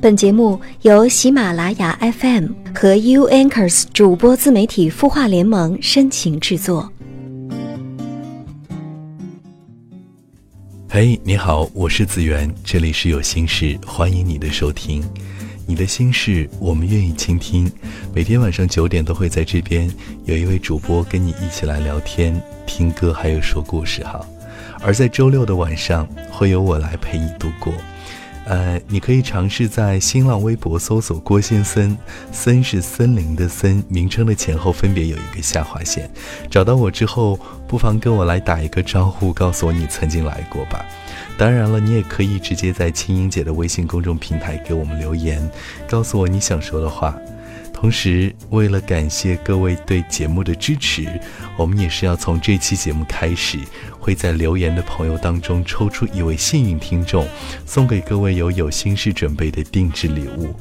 [0.00, 6.88] 本节目由喜马拉雅 FM 和 U Anchors 主播自媒体孵化联盟深情制作。
[10.88, 15.02] 嘿，你好，我是子源，这里是有心事，欢迎你的收听。
[15.66, 17.70] 你的心事，我们愿意倾听。
[18.14, 19.90] 每天晚上九点都会在这边
[20.26, 24.24] 有一位主播跟你一起来聊天、听歌，还有说故事哈。
[24.80, 27.74] 而在周六的晚上，会由我来陪你度过。
[28.48, 31.94] 呃，你可以尝试在新浪微博搜索“郭先森”，
[32.32, 36.10] 森是森林的森，名称的前后分别有一个下划线。
[36.48, 40.82] 找到我之后，不妨跟我来打一个招呼，告诉我你曾经来过吧。
[41.36, 45.46] 当然了，你也可以直接在青音姐的微信公众平台给我们留言，
[45.86, 47.14] 告诉我你想说的话。
[47.80, 51.06] 同时，为了感谢各位对节目的支持，
[51.56, 53.56] 我们也是要从这期节目开始，
[54.00, 57.24] 会在留言的朋友当中抽出一位幸运听众，
[57.64, 60.52] 送给各位有有心事准备的定制礼物。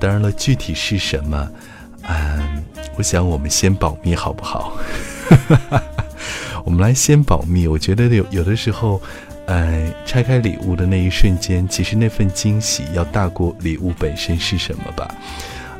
[0.00, 1.48] 当然了，具体是什么，
[2.08, 2.64] 嗯，
[2.96, 4.76] 我想我们先保密，好不好？
[6.66, 7.68] 我们来先保密。
[7.68, 9.00] 我觉得有有的时候，
[9.46, 15.08] 呃，拆开礼物的那一瞬间，其实那份惊喜要大过礼物本身是什么吧。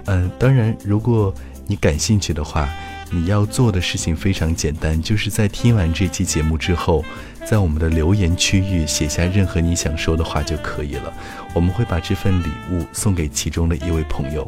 [0.06, 1.32] 嗯，当然，如果
[1.66, 2.68] 你感兴趣的话，
[3.10, 7.04] 你要做的事情非常简单，就是在听完这期节目之后，
[7.44, 11.12] 在我们的留言区域写下任何你想说的话就可以了。
[11.54, 14.46] 我们会把这份礼物送给其中的一位朋友。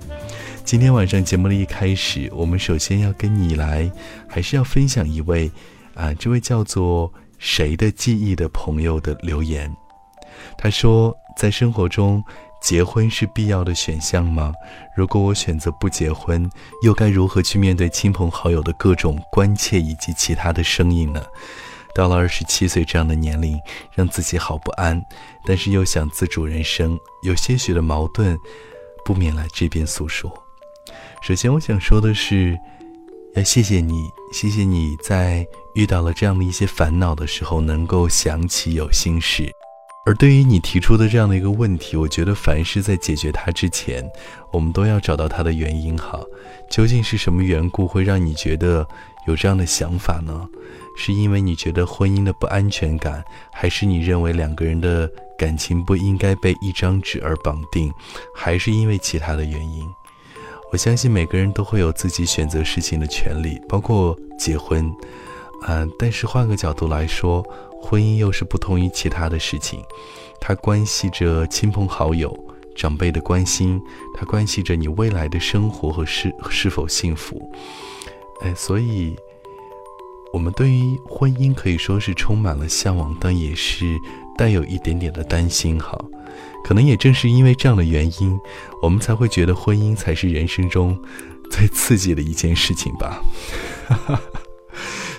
[0.65, 3.91] 今天晚上节目的一开始，我们首先要跟你来，
[4.27, 5.51] 还是要分享一位
[5.95, 9.75] 啊，这位叫做谁的记忆的朋友的留言。
[10.59, 12.23] 他说，在生活中。
[12.61, 14.53] 结婚是必要的选项吗？
[14.97, 16.51] 如果我选择不结婚，
[16.83, 21.23] 又该如何去面对亲朋好友的各种关切以及其他的声音呢？
[21.95, 23.59] 到了二十七岁这样的年龄，
[23.95, 25.01] 让自己好不安，
[25.47, 28.37] 但是又想自主人生，有些许的矛盾，
[29.05, 30.31] 不免来这边诉说。
[31.23, 32.59] 首先，我想说的是，
[33.35, 39.51] 要谢谢你，谢谢你在遇到了这样的一些烦恼的时候，能够想起有心事。
[40.07, 44.09] 而对于你提出的这样的一个问题，我觉得凡是在解决它之前，
[44.53, 45.99] 我们都要找到它的原因。
[45.99, 46.21] 哈，
[46.71, 48.87] 究竟是什么缘故会让你觉得
[49.27, 50.49] 有这样的想法呢？
[50.97, 53.23] 是因为你觉得婚姻的不安全感，
[53.53, 57.93] 还是你认为两个人的感情不应该被一张纸而绑定，
[58.33, 59.85] 还是因为其他的原因？
[60.71, 64.89] 我相信每个人都会有自己选择事情的权利，包括结婚。
[65.67, 67.45] 嗯，但是换个角度来说。
[67.81, 69.81] 婚姻又是不同于其他的事情，
[70.41, 72.37] 它关系着亲朋好友、
[72.75, 73.81] 长辈的关心，
[74.17, 77.51] 它关系着你未来的生活和是是否幸福。
[78.43, 79.17] 哎，所以，
[80.33, 83.97] 我们对于婚姻可以说是充满了向往，但也是
[84.37, 85.79] 带有一点点的担心。
[85.79, 85.97] 哈，
[86.65, 88.39] 可能也正是因为这样的原因，
[88.83, 91.01] 我们才会觉得婚姻才是人生中
[91.51, 93.23] 最刺激的一件事情吧。
[93.89, 94.21] 哈 哈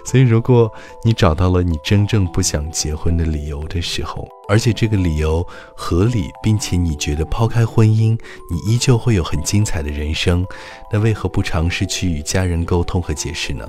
[0.08, 0.72] 所以，如果
[1.04, 5.46] 你找到了你真正不想结婚的理由的时候，而且这个理由
[5.76, 8.18] 合理，并且你觉得抛开婚姻，
[8.50, 10.48] 你依旧会有很精彩的人生，
[10.90, 13.68] 那为何不尝试去与家人沟通和解释呢？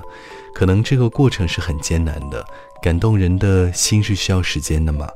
[0.55, 2.45] 可能这个过程是很艰难的，
[2.81, 5.09] 感动人的心是需要时间的嘛。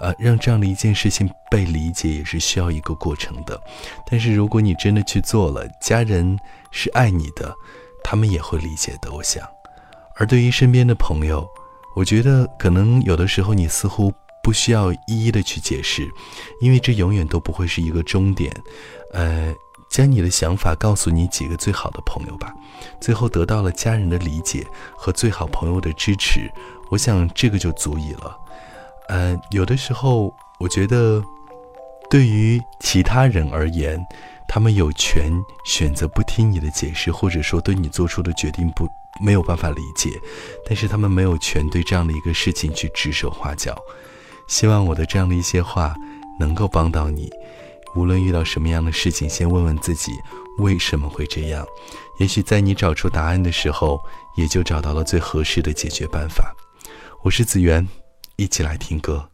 [0.00, 3.58] 呃，让这样的一件事情被理解也是需要一个过程的。
[4.10, 6.36] 但是如果你真的去做了，家人
[6.72, 7.54] 是爱你的，
[8.02, 9.12] 他们也会理解的。
[9.12, 9.48] 我想。
[10.16, 11.46] 而对于身边的朋友，
[11.94, 16.08] 我觉得可能有的时候你似乎不需要一一的去解释，
[16.60, 18.52] 因为这永远都不会是一个终点。
[19.12, 19.54] 呃，
[19.88, 22.52] 将你的想法告诉你几个最好的朋友吧，
[23.00, 24.66] 最后得到了家人的理解
[24.96, 26.50] 和最好朋友的支持，
[26.90, 28.36] 我想这个就足以了。
[29.08, 31.22] 呃，有的时候我觉得，
[32.10, 34.04] 对于其他人而言，
[34.48, 35.32] 他们有权
[35.64, 38.88] 选择不听你的解释，或者说对你做出的决定不。
[39.20, 40.10] 没有办法理解，
[40.66, 43.72] 但是他们没有权对这样的一个事情去指手画脚。
[44.48, 45.94] 希望我的这样的一些话
[46.40, 47.30] 能够帮到你。
[47.94, 50.10] 无论遇到什么样的事情，先问问自己
[50.58, 51.64] 为什么会这样。
[52.18, 54.00] 也许在你找出答案的时候，
[54.36, 56.52] 也就找到了最合适的解决办法。
[57.22, 57.88] 我是子源，
[58.34, 59.33] 一起来听歌。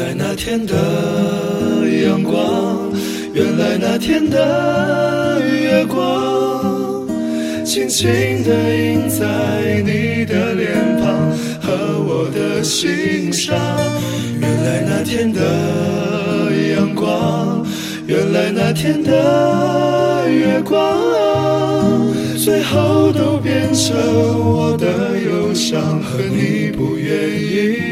[0.00, 0.74] 原来那天的
[2.02, 2.90] 阳光，
[3.34, 7.06] 原来那天的月光，
[7.66, 8.08] 轻轻
[8.42, 11.30] 地印在你的脸庞
[11.60, 13.54] 和我的心上。
[14.40, 17.62] 原来那天的阳光，
[18.06, 20.80] 原来那天的月光，
[22.38, 23.94] 最后都变成
[24.40, 24.86] 我的
[25.18, 27.79] 忧伤和你不愿意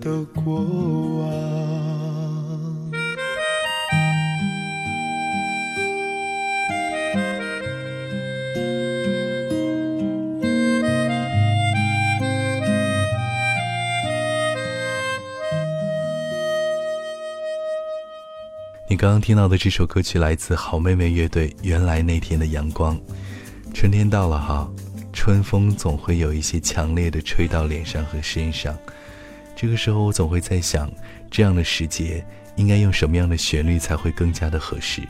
[0.00, 0.54] 的过
[1.18, 1.58] 往。
[18.90, 22.96] 你刚刚听到的这首歌曲来自好妹妹乐队《原来那天的阳光》。
[23.74, 24.68] 春天到了哈，
[25.20, 28.78] 春风总会有一些强烈的吹到脸上和身上。
[29.56, 30.88] 这个时候，我总会在想，
[31.28, 35.02] 这样的时节应该用什么样的旋律才会更加的合适？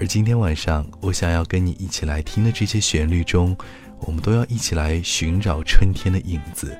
[0.00, 3.54] 而今天晚上，我想要跟你一起来听的这些旋律中，
[4.00, 6.74] 我们都要一起来寻找春天的影子。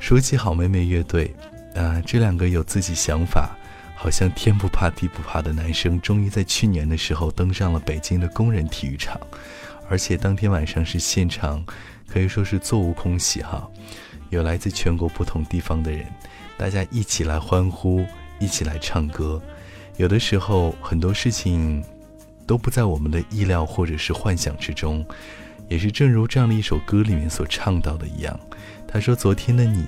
[0.00, 1.34] 说起好妹妹乐队，
[1.74, 3.54] 啊，这两个有自己想法。
[3.94, 9.20] 好像天不怕地不怕的男生，终于在去年的时候登上了北京的工人体育场，
[9.92, 11.62] 而且当天晚上是现场，
[12.08, 13.70] 可以说是座无空席哈，
[14.30, 16.06] 有来自全国不同地方的人，
[16.56, 18.02] 大家一起来欢呼，
[18.40, 19.38] 一起来唱歌。
[19.98, 21.84] 有的时候很多事情
[22.46, 25.04] 都不在我们的意料或者是幻想之中，
[25.68, 28.40] 也是正如这样的一首歌里面所唱到的一样，
[28.88, 29.84] 他说：“昨天的你，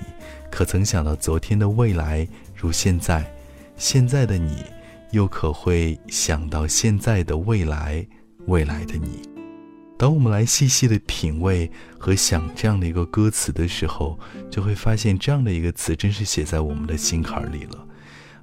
[0.51, 3.25] 可曾想到昨天的未来如现在？”
[3.75, 4.63] 现在的你，
[5.09, 8.05] 又可会想到现在的未来，
[8.45, 9.34] 未来的你？
[9.97, 14.19] 当我们来细细的品味和想这样的一个歌词的时候，
[14.51, 17.87] 就会发现这样的一个词真是写在我们的心坎里了。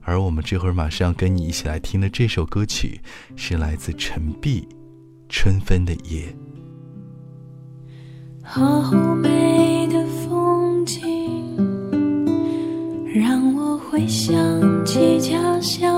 [0.00, 3.00] 而我们这会儿马上要跟你一起来听的这首歌曲，
[3.36, 4.62] 是来自陈碧
[5.28, 6.26] 《春分的夜》。
[8.42, 11.06] 好美的风景，
[13.14, 14.34] 让我回想
[14.84, 15.91] 起家乡。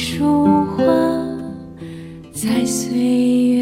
[0.00, 0.82] 一束花
[2.32, 2.90] 在岁
[3.48, 3.59] 月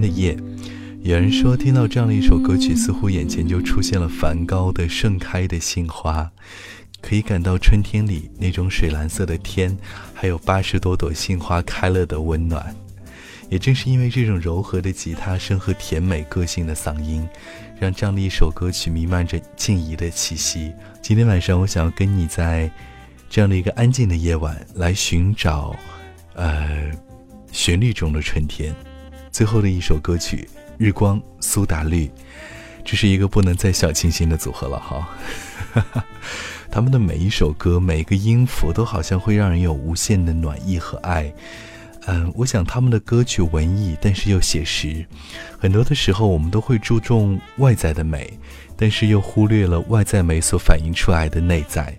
[0.00, 0.36] 的夜。
[1.02, 6.30] 有人说听到这样的一首歌曲似乎眼前就出现了梵高的盛开的杏花。
[7.00, 9.76] 可以感到春天里那种水蓝色的天
[10.12, 12.74] 还有八十多朵杏花开了的温暖。
[13.48, 17.26] 也正是因为这种柔和的吉他声和甜美个性的嗓音
[17.80, 20.72] 让这样的一首歌曲弥漫着静怡的气息。
[21.00, 22.70] 今天晚上我想要跟你在
[23.30, 25.74] 这样的一个安静的夜晚来寻找
[26.34, 26.90] 呃
[27.52, 28.74] 旋律中的春天。
[29.30, 32.06] 最后的一首歌曲《日光苏打绿》，
[32.84, 35.08] 这是一个不能再小清新的组合了哈。
[36.70, 41.32] 他们的每一首歌，每一个音符，都好像会让人有无限的暖意和爱。
[42.06, 45.04] 嗯，我想他们的歌曲文艺，但是又写实。
[45.58, 48.38] 很多的时候，我们都会注重外在的美，
[48.76, 51.94] 但是又忽略了外在美所反映出来的内在。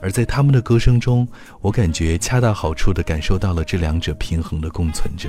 [0.00, 1.28] 而在他们的歌声中，
[1.60, 5.28] 我感觉恰到好处地感受到了这两者平衡的共存着。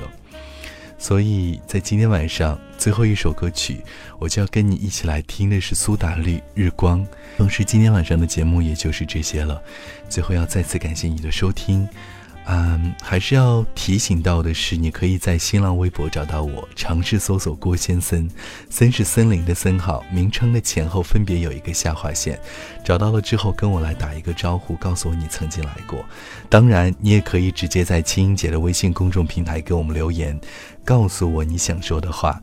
[1.02, 3.80] 所以在今天晚上最后一首歌曲，
[4.20, 7.00] 我就要跟你一起来听的是苏打绿《日光》。
[7.36, 9.60] 同时，今天晚上的节目也就是这些了。
[10.08, 11.88] 最后要再次感谢你的收听。
[12.44, 18.28] 嗯，还是要提醒到的是，你可以在新浪微博找到我，尝试搜索郭先森，
[18.68, 22.38] 森是森林的森号，名称的前后分别有一个下划线。
[22.84, 26.04] 找到了之后，跟我来打一个招呼，告诉我你曾经来过。
[26.48, 30.38] 当然，你也可以直接在青音姐的微信公众平台给我们留言，
[30.84, 32.42] 告诉我你想说的话。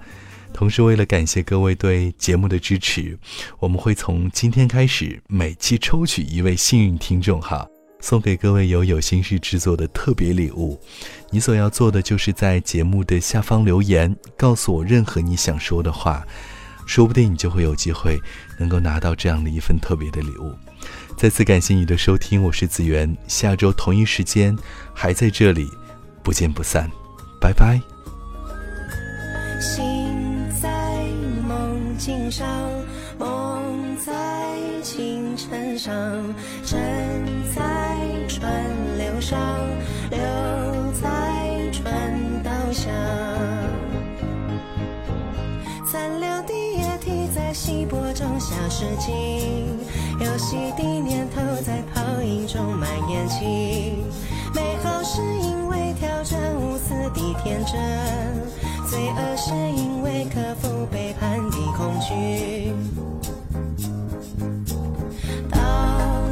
[0.53, 3.19] 同时，为了感谢各位对节目的支持，
[3.59, 7.67] 我们会从今天开始每期抽取一位幸运听众哈。
[8.01, 10.79] 送给各位有有心事制作的特别礼物，
[11.29, 16.25] 你所要做的就是在节目的下方留言，告诉我任何你想说的话，
[16.85, 18.17] 说不定你就会有机会
[18.57, 20.53] 能够拿到这样的一份特别的礼物。
[21.17, 24.57] 再次感谢你的收听，我是子源，下周同一时间
[24.93, 25.69] 还在这里，
[26.23, 26.89] 不见不散，
[27.41, 27.81] 拜拜。
[29.59, 30.15] 心
[30.61, 30.69] 在
[31.45, 32.47] 梦境上，
[33.17, 36.28] 梦在清晨上，
[48.79, 49.77] 事情，
[50.21, 53.97] 游戏的念头在泡影中蔓延起。
[54.55, 57.77] 美好是因为挑战无私的天真，
[58.87, 62.71] 罪恶是因为克服背叛的恐惧。
[65.51, 65.59] 倒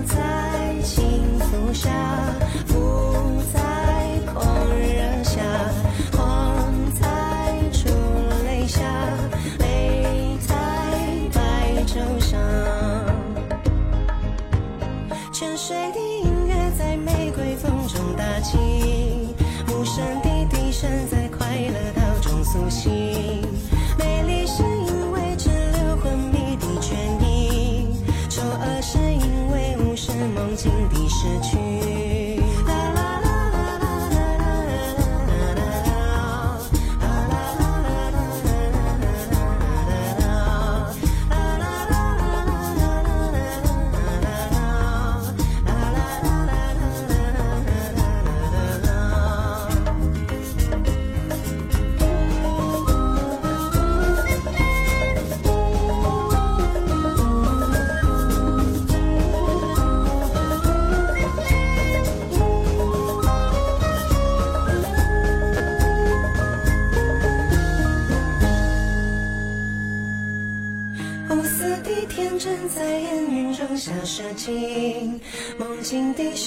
[0.05, 1.91] 在幸福上，
[22.63, 23.76] 我心。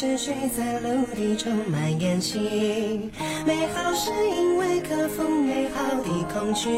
[0.00, 3.10] 境的诗句在陆地中蔓延起。
[3.46, 6.70] 美好是因为克服美好的恐惧，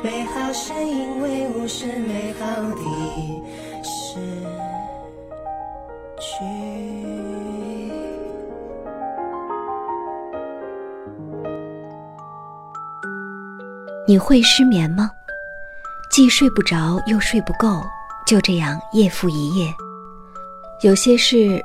[0.00, 3.42] 美好是因为无视美好的
[3.82, 4.20] 失
[6.20, 6.44] 去。
[14.06, 15.10] 你会失眠吗？
[16.12, 17.82] 既睡不着，又睡不够。
[18.24, 19.74] 就这样夜复一夜，
[20.82, 21.64] 有些事，